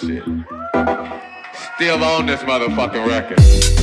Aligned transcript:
Shit. 0.00 0.22
Still 1.74 2.02
on 2.04 2.26
this 2.26 2.40
motherfucking 2.40 3.06
record. 3.06 3.79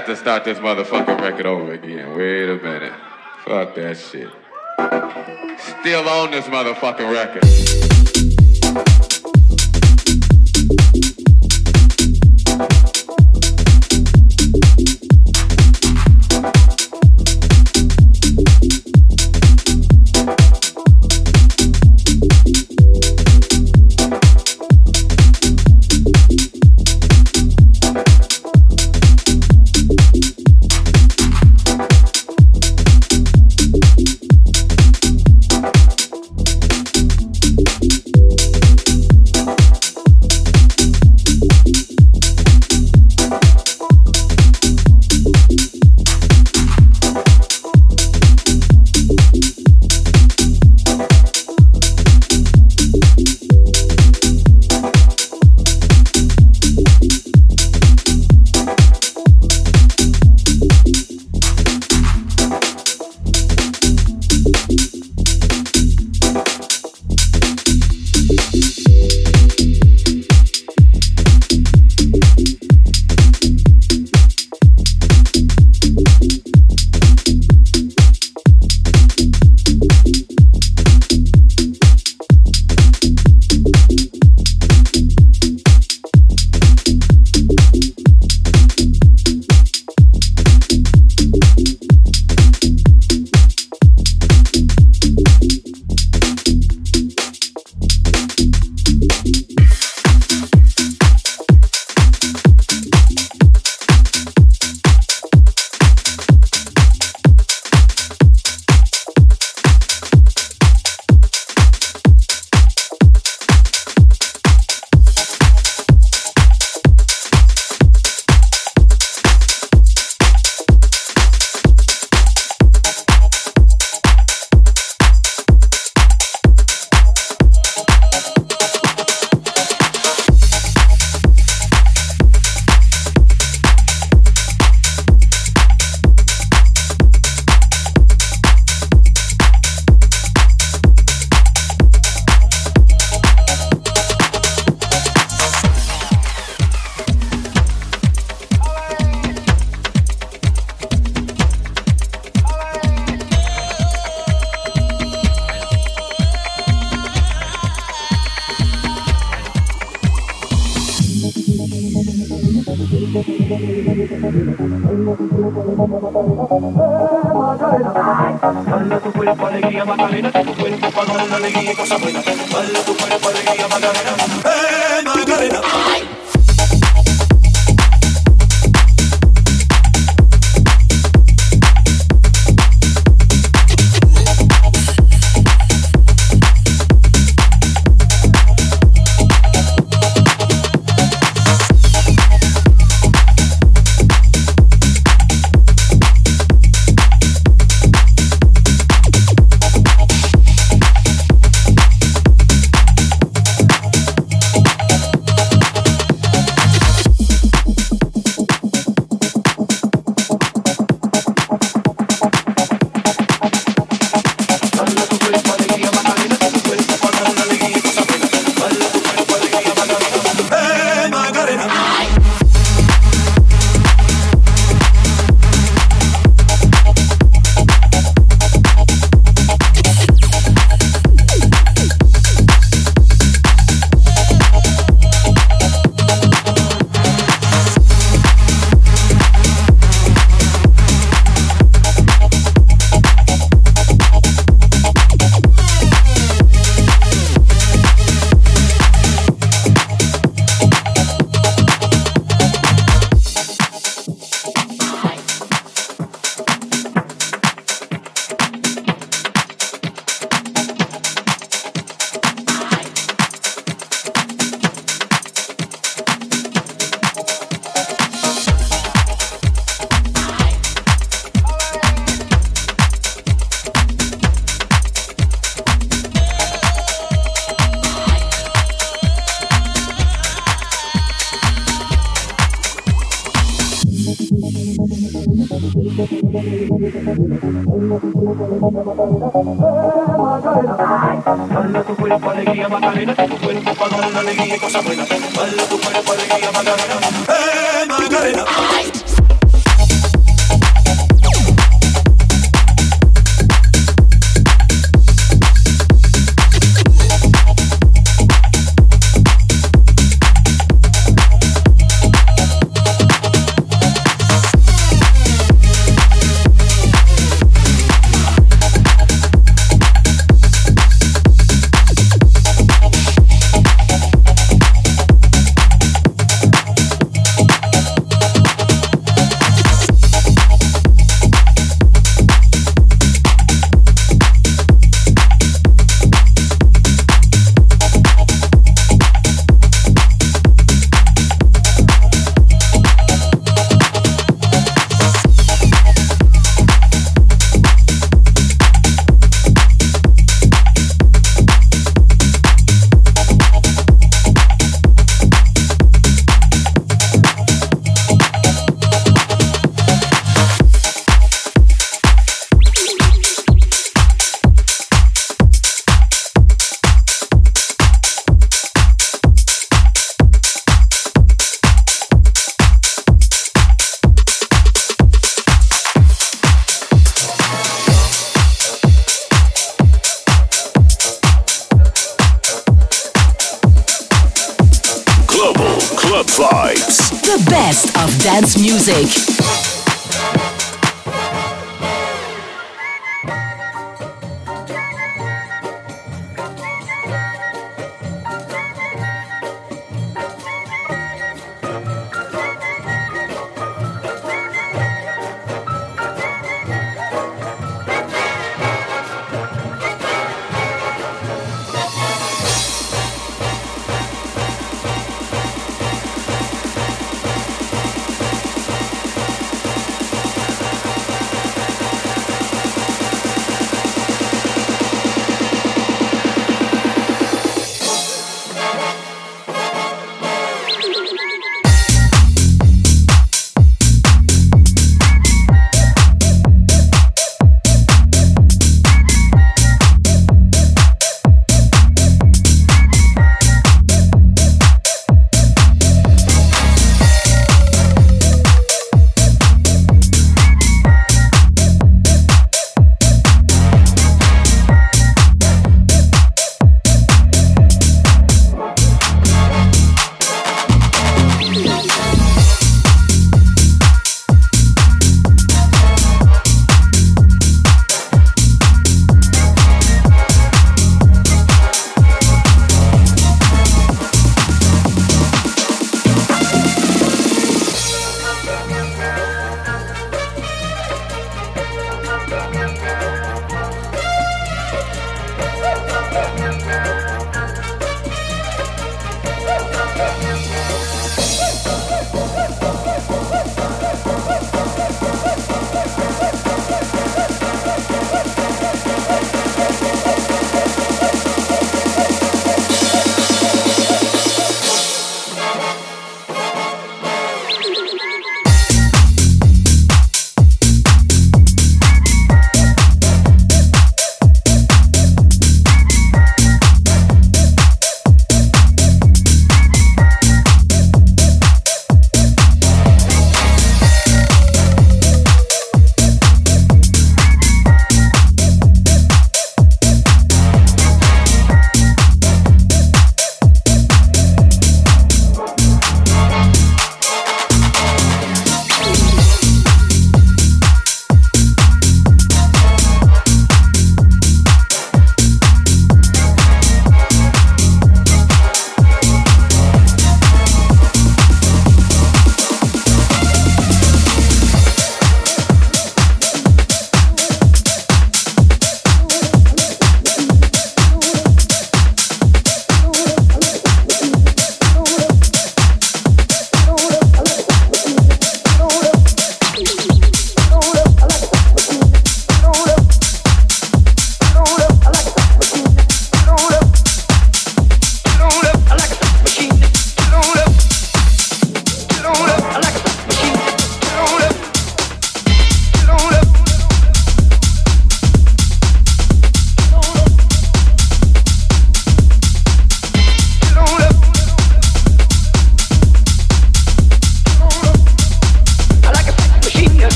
Got 0.00 0.04
to 0.04 0.14
start 0.14 0.44
this 0.44 0.58
motherfucking 0.58 1.22
record 1.22 1.46
over 1.46 1.72
again. 1.72 2.14
Wait 2.14 2.50
a 2.50 2.56
minute. 2.56 2.92
Fuck 3.46 3.74
that 3.76 3.96
shit. 3.96 4.28
Still 5.80 6.06
on 6.06 6.32
this 6.32 6.44
motherfucking 6.48 7.10
record. 7.10 7.85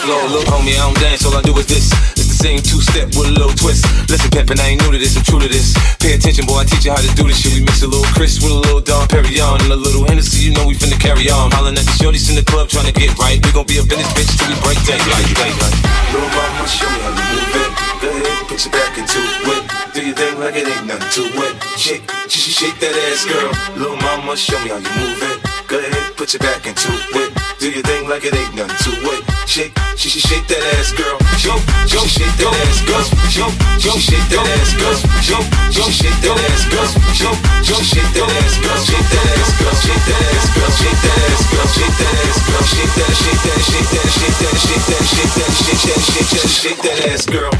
Floor. 0.00 0.24
Look, 0.32 0.46
homie, 0.48 0.72
I 0.78 0.88
don't 0.88 0.96
dance, 1.00 1.26
all 1.26 1.36
I 1.36 1.42
do 1.42 1.52
is 1.58 1.66
this. 1.66 1.92
It's 2.16 2.30
the 2.30 2.38
same 2.38 2.60
two 2.62 2.80
step 2.80 3.12
with 3.12 3.28
a 3.28 3.34
little 3.34 3.52
twist. 3.52 3.84
Listen, 4.08 4.30
pimpin', 4.32 4.60
I 4.60 4.72
ain't 4.72 4.80
new 4.80 4.92
to 4.92 4.98
this, 4.98 5.16
I'm 5.16 5.24
true 5.24 5.40
to 5.42 5.48
this. 5.48 5.76
Pay 6.00 6.14
attention, 6.16 6.46
boy, 6.46 6.62
I 6.62 6.64
teach 6.64 6.86
you 6.86 6.92
how 6.92 7.02
to 7.02 7.12
do 7.12 7.28
this 7.28 7.42
shit. 7.42 7.52
We 7.52 7.66
mix 7.66 7.82
a 7.82 7.88
little 7.90 8.06
Cris 8.16 8.40
with 8.40 8.52
a 8.52 8.60
little 8.62 8.80
Dom 8.80 9.08
Perignon 9.08 9.60
and 9.62 9.72
a 9.72 9.76
little 9.76 10.04
Hennessy, 10.08 10.48
you 10.48 10.52
know 10.54 10.64
we 10.64 10.74
finna 10.74 10.96
carry 10.96 11.28
on. 11.28 11.50
Hollin' 11.52 11.76
at 11.76 11.84
the 11.84 11.96
shorties 12.00 12.30
in 12.30 12.36
the 12.36 12.46
club 12.46 12.72
trying 12.72 12.86
to 12.88 12.94
get 12.94 13.12
right. 13.18 13.36
We 13.42 13.50
gon' 13.52 13.66
be 13.66 13.76
up 13.82 13.90
in 13.90 13.98
this 14.00 14.12
bitch 14.16 14.32
till 14.38 14.48
we 14.48 14.56
break 14.64 14.78
daylight, 14.88 15.28
daylight. 15.34 15.76
Little 16.14 16.30
mama, 16.30 16.64
show 16.68 16.88
me 16.88 16.98
how 17.02 17.12
you 17.12 17.24
move 17.34 17.56
it. 17.58 17.70
Go 18.00 18.08
ahead, 18.10 18.48
put 18.48 18.60
your 18.64 18.72
back 18.72 18.94
into 18.96 19.20
it. 19.20 19.62
Do 19.92 20.00
your 20.00 20.16
thing 20.16 20.34
like 20.40 20.56
it 20.56 20.66
ain't 20.66 20.86
nothing 20.86 21.10
to 21.10 21.22
it. 21.46 21.54
Shake, 21.76 22.04
shake, 22.30 22.54
shake 22.54 22.78
that 22.80 22.94
ass, 23.12 23.26
girl. 23.28 23.50
Little 23.76 23.98
mama, 24.00 24.36
show 24.36 24.58
me 24.64 24.72
how 24.72 24.80
you 24.80 24.92
move 24.98 25.20
it. 25.20 25.38
Go 25.68 25.78
ahead, 25.78 26.16
put 26.16 26.32
your 26.32 26.40
back 26.40 26.66
into 26.66 26.90
it. 26.90 27.30
Do 27.60 27.70
your 27.70 27.82
thing 27.82 28.08
like 28.08 28.24
it 28.24 28.34
ain't 28.34 28.54
nothing 28.54 28.92
to 28.92 28.92
it. 29.14 29.31
Shake, 29.52 29.76
she 29.96 30.08
shake 30.08 30.48
that 30.48 30.64
ass, 30.80 30.96
girl. 30.96 31.20
Shake, 31.36 31.60
shake, 31.84 32.08
shake 32.08 32.36
that 32.40 32.56
ass, 32.56 32.80
girl. 32.88 33.04
Shake, 33.28 33.52
shake, 33.84 34.00
shake 34.00 34.24
that 34.32 34.48
ass, 34.48 34.72
girl. 34.80 34.96
Shake, 35.20 35.44
shake, 35.68 35.92
shake 35.92 36.24
that 36.24 36.40
ass, 36.40 36.64
girl. 36.72 36.88
Shake, 37.12 37.36
shake, 37.60 37.84
shake 37.84 38.16
that 38.16 38.32
ass, 38.32 38.56
girl. 38.64 38.80
Shake 38.80 39.12
that 39.12 39.28
ass, 39.28 39.52
girl. 39.60 39.76
Shake 39.76 40.08
that 40.08 40.24
ass, 40.32 40.56
girl. 40.56 40.72
Shake 40.72 41.04
that 41.04 41.20
ass, 41.20 41.52
girl. 41.52 41.68
Shake 41.68 42.00
that 42.00 42.16
ass, 42.16 42.40
girl. 42.48 42.64
Shake 42.64 42.96
that, 42.96 43.12
shake 43.12 43.44
that, 43.44 43.60
shake 43.60 43.92
that, 43.92 44.08
shake 44.08 44.40
that, 44.40 44.56
shake 44.56 44.88
that, 44.88 45.04
shake 45.12 45.36
that, 45.36 45.52
shake 45.52 45.84
that, 45.84 46.00
shake 46.00 46.32
that, 46.32 46.48
shake 46.48 46.80
that 46.80 47.12
ass, 47.12 47.28
girl. 47.28 47.52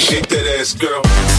Shake 0.00 0.32
that 0.32 0.48
ass, 0.48 0.72
girl. 0.72 1.33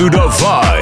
Into 0.00 0.16
the 0.16 0.28
vibe. 0.28 0.79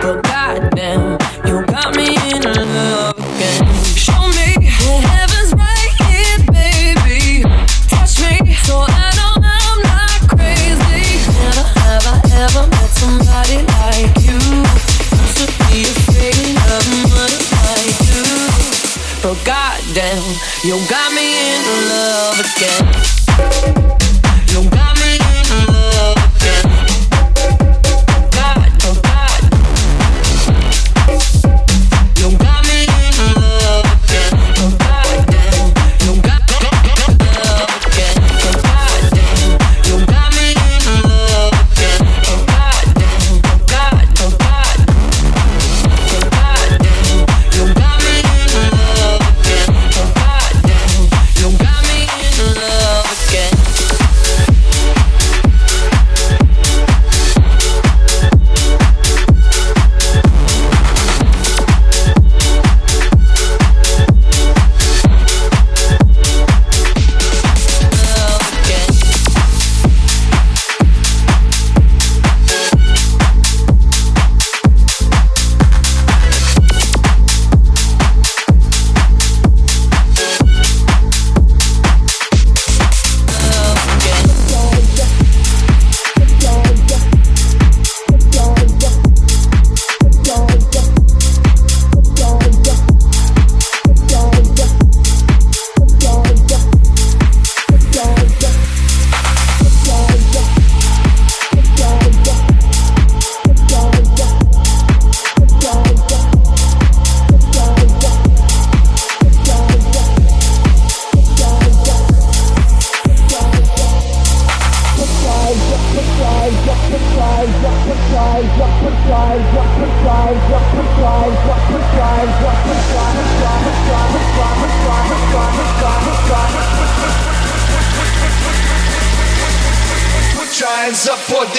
But 0.00 0.23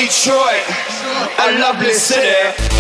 Detroit, 0.06 0.62
a 1.40 1.60
lovely 1.60 1.92
city. 1.92 2.75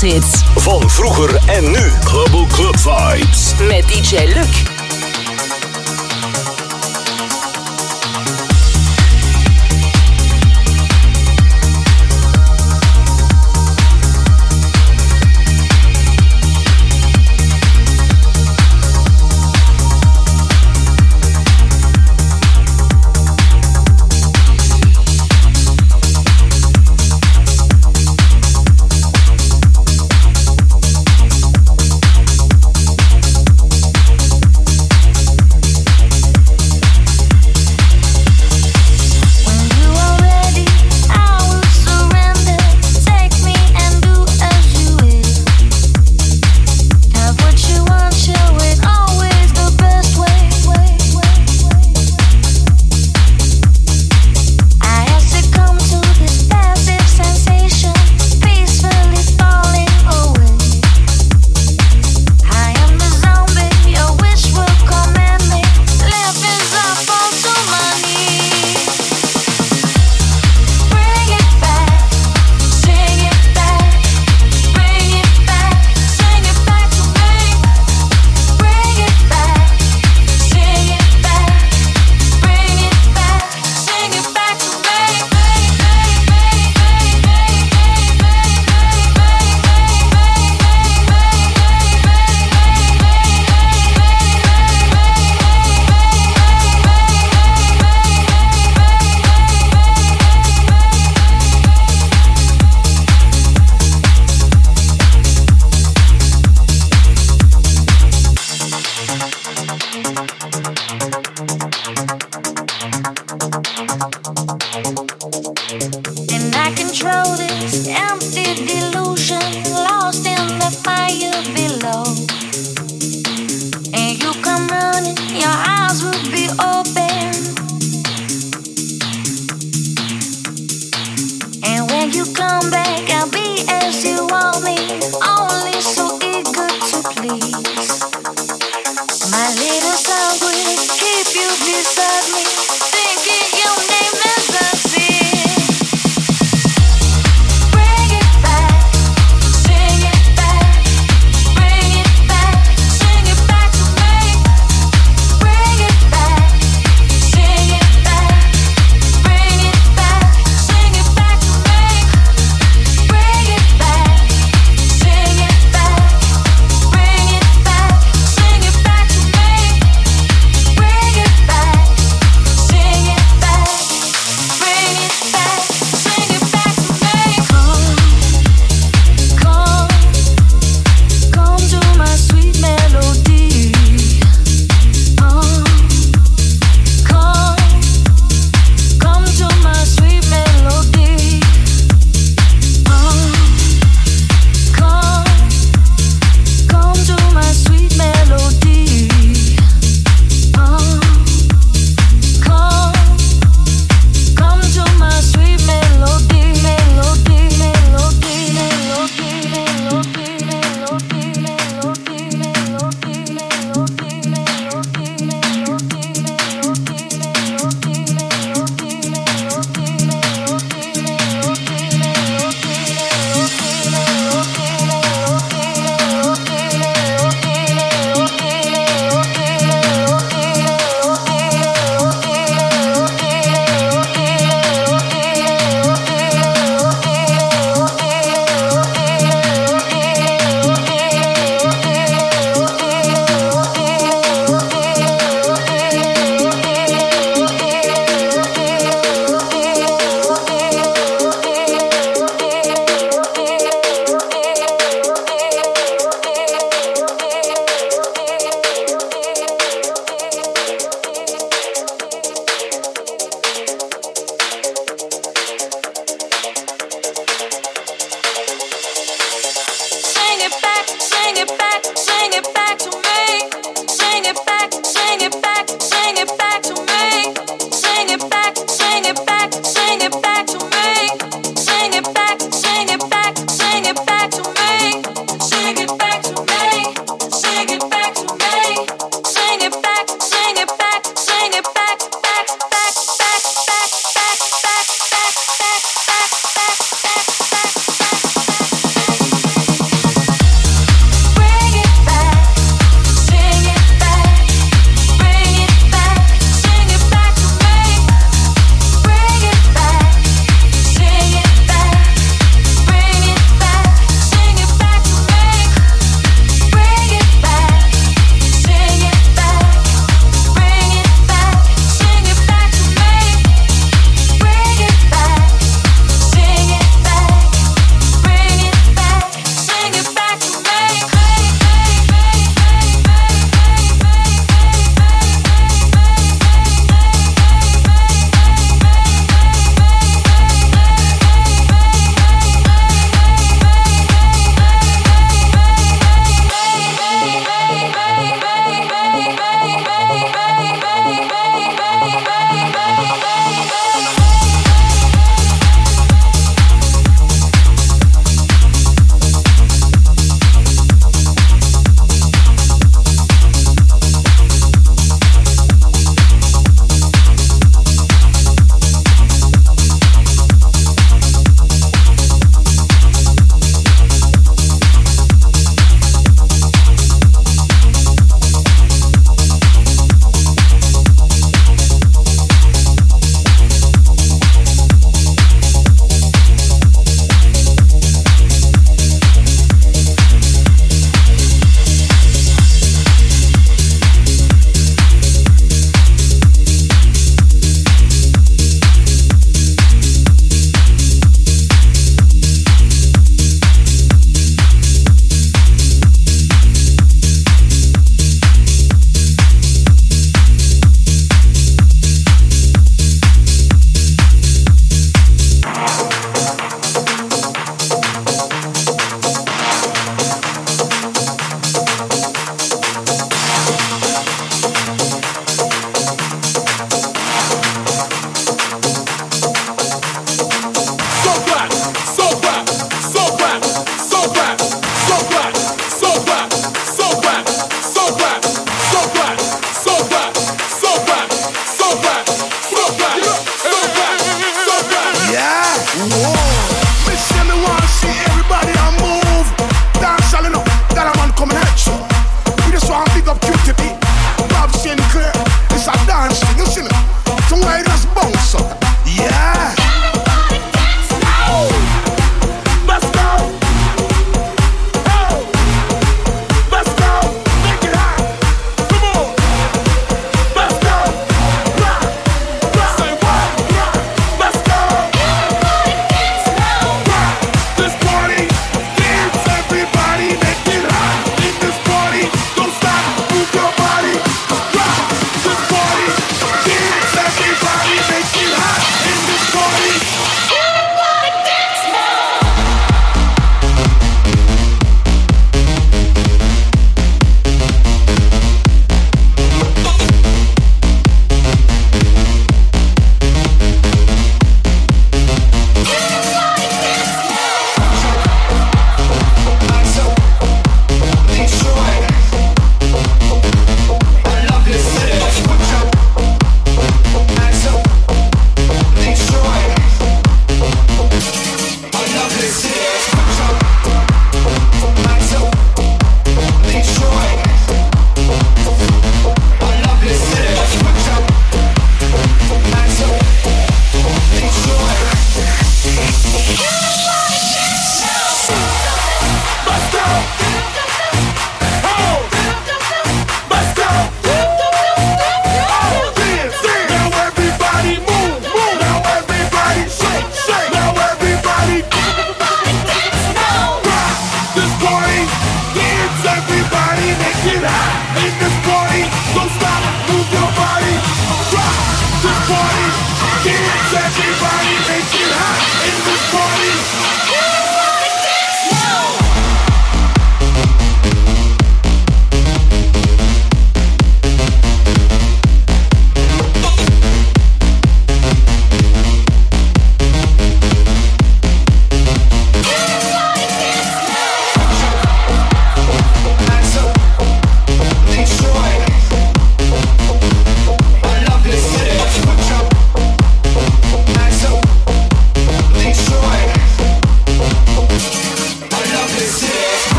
Hits 0.00 0.42
Van 0.56 0.90
vroeger 0.90 1.34
en 1.46 1.70
nu. 1.70 1.90
Global 2.04 2.46
Club 2.46 2.76
Vibes. 2.78 3.54
Met 3.68 3.88
DJ 3.88 4.16
Luc. 4.16 4.55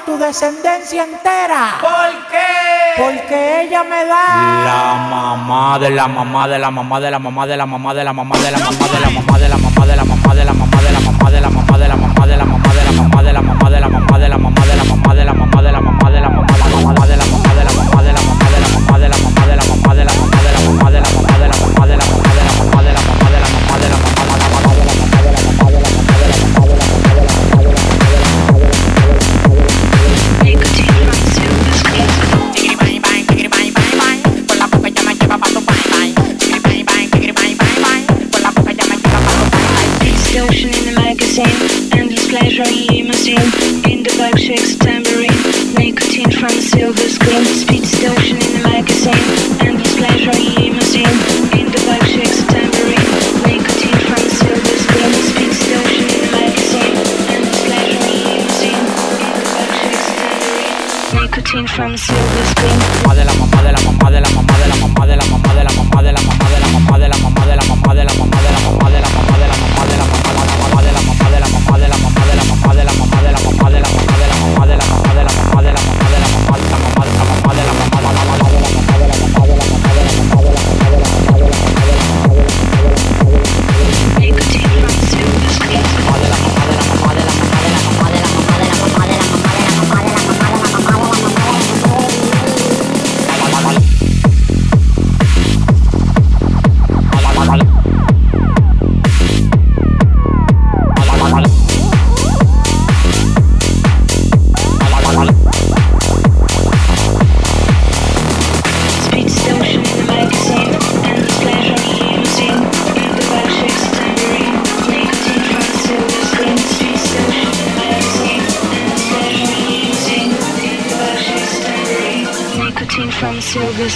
tu 0.00 0.16
descendencia 0.18 1.04
entera. 1.04 1.78
¿Por 1.80 2.28
qué? 2.30 3.02
Porque 3.02 3.62
ella 3.62 3.82
me 3.84 4.04
da 4.04 4.64
la 4.64 4.94
mamá 5.10 5.78
de 5.78 5.90
la 5.90 6.08
mamá 6.08 6.48
de 6.48 6.58
la 6.58 6.70
mamá 6.70 7.00
de 7.00 7.10
la 7.10 7.18
mamá 7.18 7.46
de 7.46 7.56
la 7.56 7.66
mamá 7.66 7.94
de 7.94 8.04
la 8.04 8.12
mamá 8.12 8.38
de 8.38 8.50
la 8.50 8.58
mamá 8.58 8.78
de 8.78 9.00
la 9.00 9.10
mamá 9.10 9.38
de 9.38 9.48
la 9.48 9.48
mamá 9.48 9.48
de 9.48 9.48
la 9.48 9.56
mamá 9.56 9.84
de 9.86 9.94
la 9.96 10.04
mamá 10.04 10.34
de 10.34 10.44
la 10.44 10.52
mamá 10.54 10.80
de 10.84 10.92
la 10.92 11.00
mamá 11.00 11.30
de 11.30 11.40
la 11.40 11.50
mamá 11.50 11.78
de 11.78 11.88
la 11.88 11.96
mamá 11.96 12.26
de 12.26 12.36
la 12.36 12.44
mamá 12.44 12.53
from 61.74 61.90
you. 61.90 62.33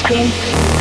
Club 0.02 0.77